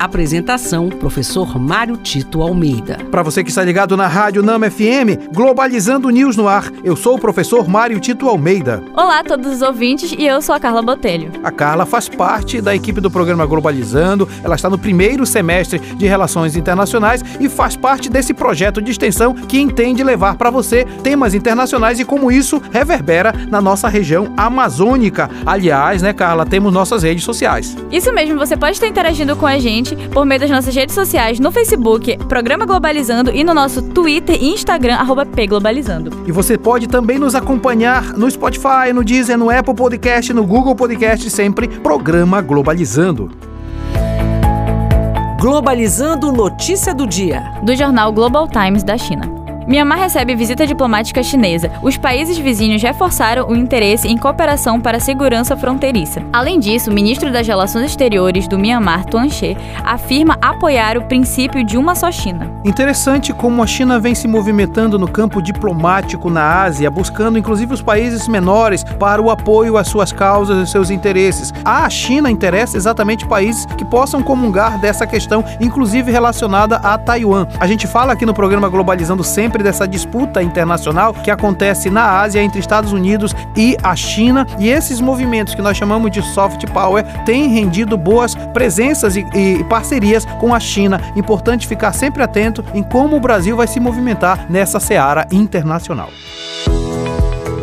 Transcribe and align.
Apresentação: 0.00 0.88
Professor 0.88 1.58
Mário 1.58 1.94
Tito 1.98 2.40
Almeida. 2.40 2.96
Para 3.10 3.22
você 3.22 3.44
que 3.44 3.50
está 3.50 3.62
ligado 3.62 3.98
na 3.98 4.06
Rádio 4.06 4.42
Nama 4.42 4.70
FM, 4.70 5.28
Globalizando 5.30 6.08
News 6.08 6.38
no 6.38 6.48
ar, 6.48 6.72
eu 6.82 6.96
sou 6.96 7.16
o 7.16 7.18
professor 7.18 7.68
Mário 7.68 8.00
Tito 8.00 8.26
Almeida. 8.26 8.82
Olá 8.94 9.18
a 9.20 9.24
todos 9.24 9.52
os 9.52 9.60
ouvintes 9.60 10.14
e 10.16 10.26
eu 10.26 10.40
sou 10.40 10.54
a 10.54 10.60
Carla 10.60 10.80
Botelho. 10.80 11.30
A 11.44 11.50
Carla 11.50 11.84
faz 11.84 12.08
parte 12.08 12.62
da 12.62 12.74
equipe 12.74 12.98
do 12.98 13.10
programa 13.10 13.44
Globalizando, 13.44 14.26
ela 14.42 14.54
está 14.54 14.70
no 14.70 14.78
primeiro 14.78 15.26
semestre 15.26 15.78
de 15.78 16.06
Relações 16.06 16.56
Internacionais 16.56 17.22
e 17.38 17.46
faz 17.50 17.76
parte 17.76 18.08
desse 18.08 18.32
projeto 18.32 18.80
de 18.80 18.90
extensão 18.90 19.34
que 19.34 19.60
entende 19.60 20.02
levar 20.02 20.36
para 20.36 20.48
você 20.48 20.86
temas 21.02 21.34
internacionais 21.34 22.00
e 22.00 22.06
como 22.06 22.32
isso 22.32 22.62
reverbera 22.72 23.34
na 23.50 23.60
nossa 23.60 23.86
região 23.86 24.32
amazônica. 24.34 25.28
Aliás, 25.44 26.00
né, 26.00 26.14
Carla, 26.14 26.46
temos 26.46 26.72
nossas 26.72 27.02
redes 27.02 27.22
sociais. 27.22 27.76
Isso 27.92 28.10
mesmo, 28.14 28.38
você 28.38 28.56
pode 28.56 28.72
estar 28.72 28.88
interagindo 28.88 29.36
com 29.36 29.46
a 29.46 29.58
gente 29.58 29.89
gente 29.90 30.08
por 30.08 30.24
meio 30.24 30.40
das 30.40 30.50
nossas 30.50 30.74
redes 30.74 30.94
sociais 30.94 31.40
no 31.40 31.50
Facebook, 31.50 32.16
Programa 32.28 32.64
Globalizando, 32.64 33.30
e 33.34 33.42
no 33.44 33.54
nosso 33.54 33.82
Twitter 33.82 34.36
e 34.40 34.52
Instagram, 34.52 34.94
arroba 34.94 35.26
pglobalizando. 35.26 36.10
E 36.26 36.32
você 36.32 36.56
pode 36.56 36.88
também 36.88 37.18
nos 37.18 37.34
acompanhar 37.34 38.12
no 38.14 38.30
Spotify, 38.30 38.92
no 38.94 39.04
Deezer, 39.04 39.38
no 39.38 39.50
Apple 39.50 39.74
Podcast, 39.74 40.32
no 40.32 40.44
Google 40.46 40.74
Podcast, 40.74 41.28
sempre 41.30 41.68
Programa 41.68 42.40
Globalizando. 42.40 43.30
Globalizando 45.40 46.32
notícia 46.32 46.94
do 46.94 47.06
dia. 47.06 47.42
Do 47.62 47.74
jornal 47.74 48.12
Global 48.12 48.46
Times 48.46 48.82
da 48.82 48.98
China. 48.98 49.39
Myanmar 49.70 50.00
recebe 50.00 50.34
visita 50.34 50.66
diplomática 50.66 51.22
chinesa. 51.22 51.70
Os 51.80 51.96
países 51.96 52.36
vizinhos 52.36 52.82
reforçaram 52.82 53.48
o 53.48 53.54
interesse 53.54 54.08
em 54.08 54.18
cooperação 54.18 54.80
para 54.80 54.96
a 54.96 55.00
segurança 55.00 55.56
fronteiriça. 55.56 56.20
Além 56.32 56.58
disso, 56.58 56.90
o 56.90 56.92
ministro 56.92 57.30
das 57.30 57.46
Relações 57.46 57.84
Exteriores 57.86 58.48
do 58.48 58.58
Myanmar, 58.58 59.04
Tuan 59.04 59.28
She, 59.28 59.56
afirma 59.84 60.36
apoiar 60.42 60.98
o 60.98 61.04
princípio 61.04 61.62
de 61.62 61.78
uma 61.78 61.94
só 61.94 62.10
China. 62.10 62.50
Interessante 62.64 63.32
como 63.32 63.62
a 63.62 63.66
China 63.66 64.00
vem 64.00 64.12
se 64.12 64.26
movimentando 64.26 64.98
no 64.98 65.06
campo 65.06 65.40
diplomático 65.40 66.28
na 66.28 66.64
Ásia, 66.64 66.90
buscando 66.90 67.38
inclusive 67.38 67.72
os 67.72 67.80
países 67.80 68.26
menores 68.26 68.82
para 68.82 69.22
o 69.22 69.30
apoio 69.30 69.76
às 69.76 69.86
suas 69.86 70.10
causas 70.10 70.68
e 70.68 70.68
seus 70.68 70.90
interesses. 70.90 71.54
A 71.64 71.88
China 71.88 72.28
interessa 72.28 72.76
exatamente 72.76 73.24
países 73.24 73.66
que 73.66 73.84
possam 73.84 74.20
comungar 74.20 74.80
dessa 74.80 75.06
questão, 75.06 75.44
inclusive 75.60 76.10
relacionada 76.10 76.74
a 76.78 76.98
Taiwan. 76.98 77.46
A 77.60 77.68
gente 77.68 77.86
fala 77.86 78.14
aqui 78.14 78.26
no 78.26 78.34
programa 78.34 78.68
Globalizando 78.68 79.22
sempre 79.22 79.59
sempre 79.60 79.62
dessa 79.62 79.86
disputa 79.86 80.42
internacional 80.42 81.12
que 81.12 81.30
acontece 81.30 81.90
na 81.90 82.20
Ásia 82.20 82.42
entre 82.42 82.58
Estados 82.58 82.92
Unidos 82.92 83.34
e 83.56 83.76
a 83.82 83.94
China. 83.94 84.46
E 84.58 84.68
esses 84.68 85.00
movimentos 85.00 85.54
que 85.54 85.62
nós 85.62 85.76
chamamos 85.76 86.10
de 86.10 86.22
soft 86.22 86.66
power 86.72 87.04
têm 87.24 87.48
rendido 87.48 87.96
boas 87.96 88.34
presenças 88.52 89.16
e, 89.16 89.26
e 89.34 89.64
parcerias 89.64 90.24
com 90.40 90.54
a 90.54 90.60
China. 90.60 91.00
Importante 91.14 91.66
ficar 91.66 91.92
sempre 91.92 92.22
atento 92.22 92.64
em 92.74 92.82
como 92.82 93.16
o 93.16 93.20
Brasil 93.20 93.56
vai 93.56 93.66
se 93.66 93.78
movimentar 93.78 94.46
nessa 94.50 94.80
seara 94.80 95.26
internacional. 95.30 96.08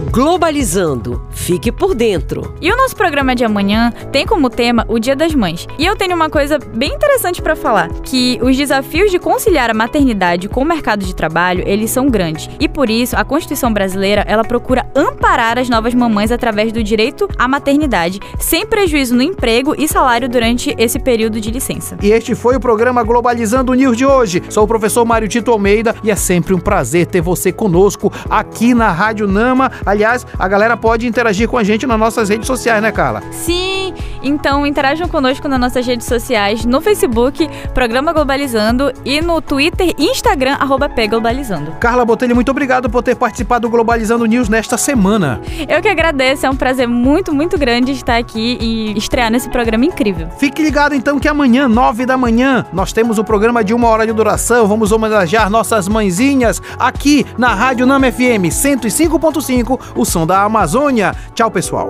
Globalizando. 0.09 1.21
Fique 1.31 1.71
por 1.71 1.93
dentro. 1.93 2.55
E 2.61 2.71
o 2.71 2.77
nosso 2.77 2.95
programa 2.95 3.35
de 3.35 3.43
amanhã 3.43 3.91
tem 4.11 4.25
como 4.25 4.49
tema 4.49 4.85
o 4.87 4.99
Dia 4.99 5.15
das 5.15 5.33
Mães. 5.35 5.67
E 5.77 5.85
eu 5.85 5.95
tenho 5.95 6.15
uma 6.15 6.29
coisa 6.29 6.57
bem 6.57 6.93
interessante 6.93 7.41
para 7.41 7.55
falar, 7.55 7.89
que 8.03 8.39
os 8.41 8.55
desafios 8.55 9.11
de 9.11 9.19
conciliar 9.19 9.69
a 9.69 9.73
maternidade 9.73 10.47
com 10.49 10.61
o 10.61 10.65
mercado 10.65 11.05
de 11.05 11.13
trabalho, 11.13 11.63
eles 11.67 11.91
são 11.91 12.09
grandes. 12.09 12.49
E 12.59 12.67
por 12.67 12.89
isso, 12.89 13.15
a 13.15 13.23
Constituição 13.23 13.71
brasileira, 13.71 14.23
ela 14.27 14.43
procura 14.43 14.89
amparar 14.95 15.59
as 15.59 15.69
novas 15.69 15.93
mamães 15.93 16.31
através 16.31 16.71
do 16.71 16.83
direito 16.83 17.27
à 17.37 17.47
maternidade, 17.47 18.19
sem 18.39 18.65
prejuízo 18.65 19.15
no 19.15 19.21
emprego 19.21 19.75
e 19.77 19.87
salário 19.87 20.29
durante 20.29 20.73
esse 20.77 20.99
período 20.99 21.39
de 21.39 21.51
licença. 21.51 21.97
E 22.01 22.11
este 22.11 22.33
foi 22.33 22.55
o 22.55 22.59
programa 22.59 23.03
Globalizando 23.03 23.73
News 23.73 23.97
de 23.97 24.05
hoje. 24.05 24.41
Sou 24.49 24.63
o 24.63 24.67
professor 24.67 25.05
Mário 25.05 25.27
Tito 25.27 25.51
Almeida 25.51 25.95
e 26.03 26.09
é 26.09 26.15
sempre 26.15 26.53
um 26.53 26.59
prazer 26.59 27.05
ter 27.07 27.21
você 27.21 27.51
conosco 27.51 28.11
aqui 28.29 28.73
na 28.73 28.91
Rádio 28.91 29.27
Nama. 29.27 29.71
Aliás, 29.85 30.06
Aliás, 30.07 30.25
a 30.39 30.47
galera 30.47 30.77
pode 30.77 31.05
interagir 31.05 31.49
com 31.49 31.57
a 31.57 31.63
gente 31.63 31.85
nas 31.85 31.99
nossas 31.99 32.29
redes 32.29 32.47
sociais, 32.47 32.81
né, 32.81 32.93
Carla? 32.93 33.21
Sim, 33.31 33.93
então 34.27 34.65
interajam 34.65 35.07
conosco 35.07 35.47
nas 35.47 35.59
nossas 35.59 35.85
redes 35.85 36.05
sociais, 36.05 36.65
no 36.65 36.81
Facebook, 36.81 37.49
Programa 37.73 38.13
Globalizando, 38.13 38.91
e 39.05 39.21
no 39.21 39.41
Twitter 39.41 39.93
e 39.97 40.05
Instagram, 40.05 40.55
arroba 40.59 40.89
Pglobalizando. 40.89 41.71
Carla 41.79 42.05
Botelho, 42.05 42.35
muito 42.35 42.51
obrigado 42.51 42.89
por 42.89 43.01
ter 43.01 43.15
participado 43.15 43.67
do 43.67 43.69
Globalizando 43.69 44.25
News 44.25 44.49
nesta 44.49 44.77
semana. 44.77 45.41
Eu 45.67 45.81
que 45.81 45.87
agradeço, 45.87 46.45
é 46.45 46.49
um 46.49 46.55
prazer 46.55 46.87
muito, 46.87 47.33
muito 47.33 47.57
grande 47.57 47.91
estar 47.91 48.17
aqui 48.17 48.57
e 48.59 48.97
estrear 48.97 49.31
nesse 49.31 49.49
programa 49.49 49.85
incrível. 49.85 50.29
Fique 50.37 50.61
ligado 50.61 50.93
então 50.93 51.19
que 51.19 51.27
amanhã, 51.27 51.67
nove 51.67 52.05
da 52.05 52.17
manhã, 52.17 52.65
nós 52.71 52.93
temos 52.93 53.17
o 53.17 53.21
um 53.21 53.25
programa 53.25 53.63
de 53.63 53.73
uma 53.73 53.87
hora 53.87 54.05
de 54.05 54.13
duração. 54.13 54.67
Vamos 54.67 54.91
homenagear 54.91 55.49
nossas 55.49 55.87
mãezinhas 55.87 56.61
aqui 56.77 57.25
na 57.37 57.53
Rádio 57.53 57.85
Nama 57.85 58.11
FM 58.11 58.49
105.5 58.49 59.79
o 59.95 60.05
som 60.05 60.25
da 60.25 60.43
Amazônia. 60.43 61.15
Tchau, 61.33 61.49
pessoal. 61.49 61.89